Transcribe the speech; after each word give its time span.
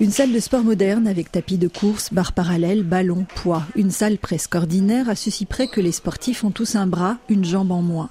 Une 0.00 0.12
salle 0.12 0.32
de 0.32 0.38
sport 0.38 0.62
moderne 0.62 1.08
avec 1.08 1.32
tapis 1.32 1.58
de 1.58 1.66
course, 1.66 2.12
barres 2.12 2.32
parallèles, 2.32 2.84
ballons, 2.84 3.26
poids. 3.34 3.64
Une 3.74 3.90
salle 3.90 4.16
presque 4.16 4.54
ordinaire 4.54 5.08
à 5.08 5.16
ceci 5.16 5.44
près 5.44 5.66
que 5.66 5.80
les 5.80 5.90
sportifs 5.90 6.44
ont 6.44 6.52
tous 6.52 6.76
un 6.76 6.86
bras, 6.86 7.16
une 7.28 7.44
jambe 7.44 7.72
en 7.72 7.82
moins. 7.82 8.08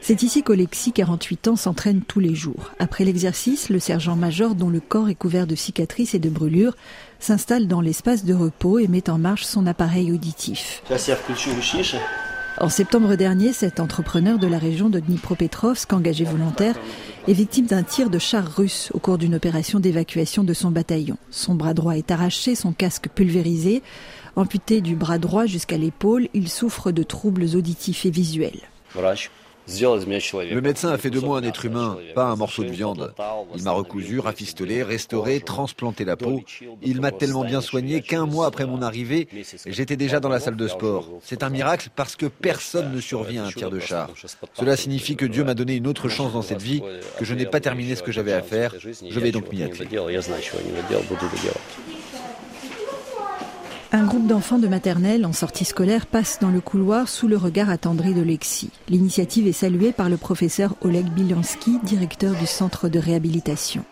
C'est 0.00 0.22
ici 0.22 0.42
qu'Olexi, 0.42 0.92
48 0.92 1.48
ans, 1.48 1.56
s'entraîne 1.56 2.00
tous 2.00 2.20
les 2.20 2.34
jours. 2.34 2.72
Après 2.78 3.04
l'exercice, 3.04 3.68
le 3.68 3.80
sergent-major, 3.80 4.54
dont 4.54 4.70
le 4.70 4.80
corps 4.80 5.10
est 5.10 5.14
couvert 5.14 5.46
de 5.46 5.54
cicatrices 5.54 6.14
et 6.14 6.18
de 6.18 6.30
brûlures, 6.30 6.74
s'installe 7.20 7.68
dans 7.68 7.82
l'espace 7.82 8.24
de 8.24 8.32
repos 8.32 8.78
et 8.78 8.88
met 8.88 9.10
en 9.10 9.18
marche 9.18 9.44
son 9.44 9.66
appareil 9.66 10.12
auditif. 10.12 10.82
En 12.58 12.70
septembre 12.70 13.16
dernier, 13.16 13.52
cet 13.52 13.80
entrepreneur 13.80 14.38
de 14.38 14.46
la 14.46 14.56
région 14.56 14.88
de 14.88 14.98
Dnipropetrovsk, 14.98 15.92
engagé 15.92 16.24
volontaire, 16.24 16.74
est 17.28 17.34
victime 17.34 17.66
d'un 17.66 17.82
tir 17.82 18.08
de 18.08 18.18
char 18.18 18.50
russe 18.50 18.90
au 18.94 18.98
cours 18.98 19.18
d'une 19.18 19.34
opération 19.34 19.78
d'évacuation 19.78 20.42
de 20.42 20.54
son 20.54 20.70
bataillon. 20.70 21.18
Son 21.30 21.54
bras 21.54 21.74
droit 21.74 21.98
est 21.98 22.10
arraché, 22.10 22.54
son 22.54 22.72
casque 22.72 23.08
pulvérisé. 23.14 23.82
Amputé 24.36 24.80
du 24.80 24.96
bras 24.96 25.18
droit 25.18 25.44
jusqu'à 25.44 25.76
l'épaule, 25.76 26.28
il 26.32 26.48
souffre 26.48 26.92
de 26.92 27.02
troubles 27.02 27.56
auditifs 27.56 28.06
et 28.06 28.10
visuels. 28.10 28.62
Le 29.68 30.60
médecin 30.60 30.90
a 30.90 30.98
fait 30.98 31.10
de 31.10 31.18
moi 31.18 31.38
un 31.38 31.42
être 31.42 31.64
humain, 31.64 31.98
pas 32.14 32.26
un 32.26 32.36
morceau 32.36 32.62
de 32.62 32.70
viande. 32.70 33.12
Il 33.56 33.64
m'a 33.64 33.72
recousu, 33.72 34.20
rafistolé, 34.20 34.82
restauré, 34.82 35.40
transplanté 35.40 36.04
la 36.04 36.16
peau. 36.16 36.42
Il 36.82 37.00
m'a 37.00 37.10
tellement 37.10 37.44
bien 37.44 37.60
soigné 37.60 38.00
qu'un 38.00 38.26
mois 38.26 38.46
après 38.46 38.66
mon 38.66 38.82
arrivée, 38.82 39.28
j'étais 39.66 39.96
déjà 39.96 40.20
dans 40.20 40.28
la 40.28 40.40
salle 40.40 40.56
de 40.56 40.68
sport. 40.68 41.08
C'est 41.22 41.42
un 41.42 41.50
miracle 41.50 41.88
parce 41.96 42.16
que 42.16 42.26
personne 42.26 42.92
ne 42.92 43.00
survit 43.00 43.38
à 43.38 43.46
un 43.46 43.50
tir 43.50 43.70
de 43.70 43.80
char. 43.80 44.10
Cela 44.54 44.76
signifie 44.76 45.16
que 45.16 45.26
Dieu 45.26 45.44
m'a 45.44 45.54
donné 45.54 45.74
une 45.74 45.86
autre 45.86 46.08
chance 46.08 46.32
dans 46.32 46.42
cette 46.42 46.62
vie, 46.62 46.82
que 47.18 47.24
je 47.24 47.34
n'ai 47.34 47.46
pas 47.46 47.60
terminé 47.60 47.96
ce 47.96 48.02
que 48.02 48.12
j'avais 48.12 48.32
à 48.32 48.42
faire. 48.42 48.74
Je 48.80 49.20
vais 49.20 49.32
donc 49.32 49.52
m'y 49.52 49.62
atteler. 49.62 49.88
Un 53.92 54.04
groupe 54.04 54.26
d'enfants 54.26 54.58
de 54.58 54.66
maternelle 54.66 55.24
en 55.24 55.32
sortie 55.32 55.64
scolaire 55.64 56.06
passe 56.06 56.38
dans 56.40 56.50
le 56.50 56.60
couloir 56.60 57.08
sous 57.08 57.28
le 57.28 57.36
regard 57.36 57.70
attendri 57.70 58.14
de 58.14 58.22
Lexi. 58.22 58.70
L'initiative 58.88 59.46
est 59.46 59.52
saluée 59.52 59.92
par 59.92 60.08
le 60.08 60.16
professeur 60.16 60.74
Oleg 60.82 61.06
Bilansky, 61.06 61.78
directeur 61.84 62.34
du 62.34 62.46
centre 62.46 62.88
de 62.88 62.98
réhabilitation. 62.98 63.84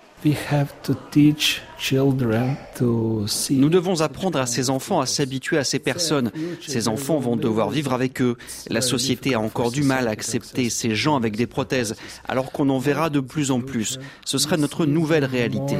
Nous 3.50 3.68
devons 3.68 4.00
apprendre 4.00 4.38
à 4.38 4.46
ces 4.46 4.70
enfants 4.70 5.00
à 5.00 5.06
s'habituer 5.06 5.58
à 5.58 5.64
ces 5.64 5.78
personnes. 5.78 6.32
Ces 6.66 6.88
enfants 6.88 7.18
vont 7.18 7.36
devoir 7.36 7.70
vivre 7.70 7.92
avec 7.92 8.22
eux. 8.22 8.36
La 8.70 8.80
société 8.80 9.34
a 9.34 9.40
encore 9.40 9.70
du 9.70 9.82
mal 9.82 10.08
à 10.08 10.12
accepter 10.12 10.70
ces 10.70 10.94
gens 10.94 11.16
avec 11.16 11.36
des 11.36 11.46
prothèses, 11.46 11.94
alors 12.26 12.52
qu'on 12.52 12.70
en 12.70 12.78
verra 12.78 13.10
de 13.10 13.20
plus 13.20 13.50
en 13.50 13.60
plus. 13.60 13.98
Ce 14.24 14.38
sera 14.38 14.56
notre 14.56 14.86
nouvelle 14.86 15.26
réalité. 15.26 15.76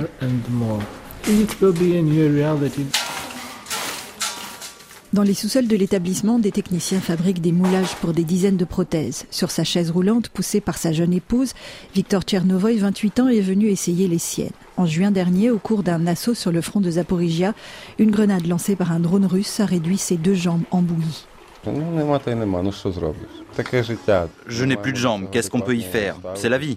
Dans 5.14 5.22
les 5.22 5.32
sous-sols 5.32 5.68
de 5.68 5.76
l'établissement, 5.76 6.40
des 6.40 6.50
techniciens 6.50 6.98
fabriquent 6.98 7.40
des 7.40 7.52
moulages 7.52 7.94
pour 8.00 8.12
des 8.12 8.24
dizaines 8.24 8.56
de 8.56 8.64
prothèses. 8.64 9.26
Sur 9.30 9.52
sa 9.52 9.62
chaise 9.62 9.92
roulante, 9.92 10.28
poussée 10.28 10.60
par 10.60 10.76
sa 10.76 10.90
jeune 10.90 11.12
épouse, 11.12 11.52
Victor 11.94 12.22
Tchernovoy, 12.22 12.78
28 12.78 13.20
ans, 13.20 13.28
est 13.28 13.40
venu 13.40 13.68
essayer 13.68 14.08
les 14.08 14.18
siennes. 14.18 14.50
En 14.76 14.86
juin 14.86 15.12
dernier, 15.12 15.52
au 15.52 15.58
cours 15.58 15.84
d'un 15.84 16.08
assaut 16.08 16.34
sur 16.34 16.50
le 16.50 16.60
front 16.60 16.80
de 16.80 16.90
Zaporizhia, 16.90 17.54
une 18.00 18.10
grenade 18.10 18.48
lancée 18.48 18.74
par 18.74 18.90
un 18.90 18.98
drone 18.98 19.26
russe 19.26 19.60
a 19.60 19.66
réduit 19.66 19.98
ses 19.98 20.16
deux 20.16 20.34
jambes 20.34 20.64
en 20.72 20.82
bouillie. 20.82 21.26
Je 24.48 24.64
n'ai 24.64 24.76
plus 24.76 24.92
de 24.92 24.98
jambes, 24.98 25.28
qu'est-ce 25.30 25.48
qu'on 25.48 25.60
peut 25.60 25.76
y 25.76 25.82
faire 25.82 26.16
C'est 26.34 26.48
la 26.48 26.58
vie. 26.58 26.76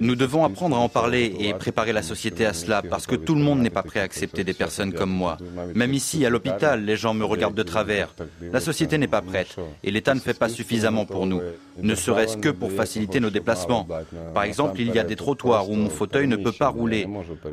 Nous 0.00 0.16
devons 0.16 0.46
apprendre 0.46 0.76
à 0.76 0.80
en 0.80 0.88
parler 0.88 1.36
et 1.40 1.52
préparer 1.52 1.92
la 1.92 2.02
société 2.02 2.46
à 2.46 2.54
cela 2.54 2.80
parce 2.80 3.06
que 3.06 3.16
tout 3.16 3.34
le 3.34 3.42
monde 3.42 3.60
n'est 3.60 3.68
pas 3.68 3.82
prêt 3.82 4.00
à 4.00 4.04
accepter 4.04 4.44
des 4.44 4.54
personnes 4.54 4.94
comme 4.94 5.10
moi. 5.10 5.36
Même 5.74 5.92
ici, 5.92 6.24
à 6.24 6.30
l'hôpital, 6.30 6.84
les 6.84 6.96
gens 6.96 7.12
me 7.12 7.24
regardent 7.24 7.54
de 7.54 7.62
travers. 7.62 8.14
La 8.50 8.60
société 8.60 8.96
n'est 8.96 9.08
pas 9.08 9.20
prête 9.20 9.56
et 9.84 9.90
l'État 9.90 10.14
ne 10.14 10.20
fait 10.20 10.38
pas 10.38 10.48
suffisamment 10.48 11.04
pour 11.04 11.26
nous, 11.26 11.42
ne 11.82 11.94
serait-ce 11.94 12.38
que 12.38 12.48
pour 12.48 12.72
faciliter 12.72 13.20
nos 13.20 13.30
déplacements. 13.30 13.86
Par 14.32 14.44
exemple, 14.44 14.80
il 14.80 14.94
y 14.94 14.98
a 14.98 15.04
des 15.04 15.16
trottoirs 15.16 15.68
où 15.68 15.74
mon 15.74 15.90
fauteuil 15.90 16.26
ne 16.26 16.36
peut 16.36 16.52
pas 16.52 16.68
rouler. 16.68 17.06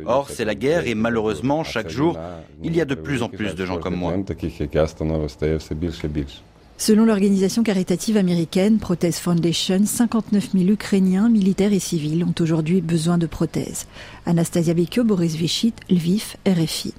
Or, 0.05 0.29
c'est 0.29 0.45
la 0.45 0.55
guerre 0.55 0.87
et 0.87 0.95
malheureusement, 0.95 1.65
chaque 1.65 1.89
jour, 1.89 2.17
il 2.63 2.75
y 2.75 2.81
a 2.81 2.85
de 2.85 2.95
plus 2.95 3.23
en 3.23 3.29
plus 3.29 3.55
de 3.55 3.65
gens 3.65 3.77
comme 3.77 3.95
moi. 3.95 4.13
Selon 6.79 7.05
l'organisation 7.05 7.63
caritative 7.63 8.17
américaine 8.17 8.77
Prothèse 8.77 9.17
Foundation, 9.17 9.83
59 9.83 10.51
000 10.53 10.69
Ukrainiens, 10.69 11.27
militaires 11.27 11.73
et 11.73 11.79
civils, 11.79 12.23
ont 12.23 12.35
aujourd'hui 12.39 12.81
besoin 12.81 13.17
de 13.17 13.25
prothèses. 13.25 13.87
Anastasia 14.27 14.75
Bekio, 14.75 15.03
Boris 15.03 15.35
Vichit, 15.35 15.73
Lviv, 15.89 16.35
RFI. 16.47 16.93